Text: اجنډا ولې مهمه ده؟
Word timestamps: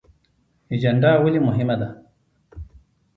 اجنډا 0.73 1.11
ولې 1.23 1.39
مهمه 1.47 1.75
ده؟ 1.81 1.87